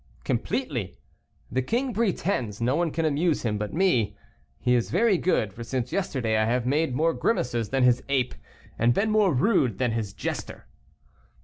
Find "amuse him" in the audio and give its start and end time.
3.05-3.59